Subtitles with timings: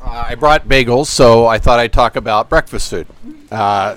[0.00, 3.06] Uh, I brought bagels, so I thought I'd talk about breakfast food.
[3.50, 3.96] Uh,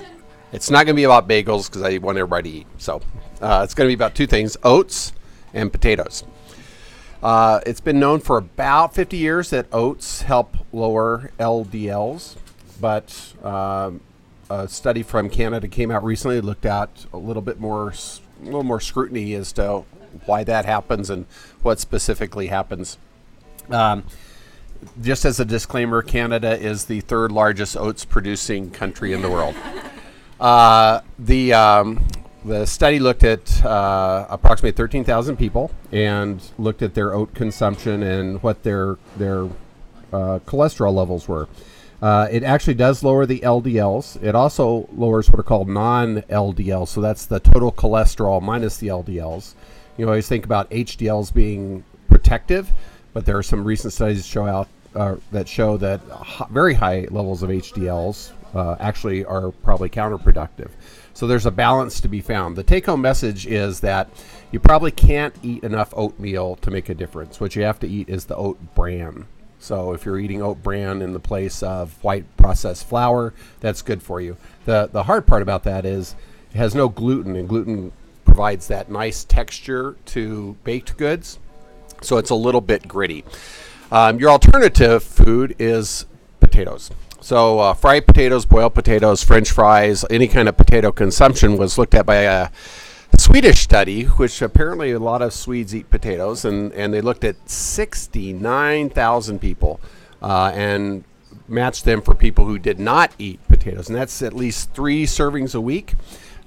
[0.51, 2.67] it's not going to be about bagels because I want everybody to eat.
[2.78, 3.01] So
[3.42, 5.13] uh, it's going to be about two things oats
[5.54, 6.23] and potatoes.
[7.23, 12.35] Uh, it's been known for about 50 years that oats help lower LDLs,
[12.79, 14.01] but um,
[14.49, 18.63] a study from Canada came out recently, looked at a little bit more, a little
[18.63, 19.84] more scrutiny as to
[20.26, 21.26] why that happens and
[21.62, 22.98] what specifically happens.
[23.70, 24.03] Um,
[25.02, 29.55] just as a disclaimer, Canada is the third largest oats producing country in the world.
[30.41, 32.03] Uh, the um,
[32.44, 38.41] the study looked at uh, approximately 13,000 people and looked at their oat consumption and
[38.41, 39.44] what their their
[40.12, 41.48] uh, cholesterol levels were.
[42.02, 44.22] Uh, it actually does lower the LDLs.
[44.23, 49.53] It also lowers what are called non-LDLs, so that's the total cholesterol minus the LDLs.
[49.98, 52.73] You always think about HDLs being protective,
[53.13, 56.02] but there are some recent studies show out uh, that show that
[56.49, 60.72] very high levels of HDLs uh, actually are probably counterproductive.
[61.13, 62.55] So there's a balance to be found.
[62.55, 64.09] The take home message is that
[64.52, 67.39] you probably can't eat enough oatmeal to make a difference.
[67.39, 69.25] What you have to eat is the oat bran.
[69.59, 74.02] So if you're eating oat bran in the place of white processed flour, that's good
[74.02, 74.38] for you.
[74.66, 76.16] The the hard part about that is
[76.52, 77.91] it has no gluten and gluten
[78.25, 81.38] provides that nice texture to baked goods.
[82.02, 83.23] So it's a little bit gritty.
[83.91, 86.05] Um, your alternative food is
[86.39, 86.91] potatoes.
[87.21, 91.93] So uh, fried potatoes, boiled potatoes, French fries, any kind of potato consumption was looked
[91.93, 92.49] at by a
[93.17, 97.49] Swedish study, which apparently a lot of Swedes eat potatoes, and, and they looked at
[97.49, 99.80] 69,000 people
[100.21, 101.03] uh, and
[101.47, 103.88] matched them for people who did not eat potatoes.
[103.88, 105.93] And that's at least three servings a week.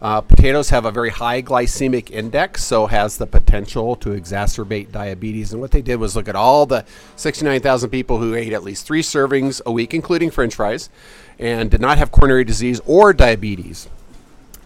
[0.05, 5.51] Uh, potatoes have a very high glycemic index, so has the potential to exacerbate diabetes.
[5.51, 6.85] And what they did was look at all the
[7.17, 10.91] 69,000 people who ate at least three servings a week, including French fries,
[11.39, 13.89] and did not have coronary disease or diabetes,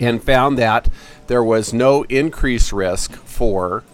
[0.00, 0.89] and found that
[1.29, 3.84] there was no increased risk for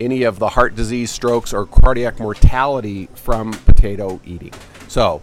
[0.00, 4.52] any of the heart disease, strokes, or cardiac mortality from potato eating.
[4.88, 5.22] So,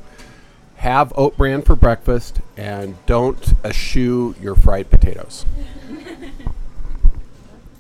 [0.82, 5.46] have oat bran for breakfast and don't eschew your fried potatoes.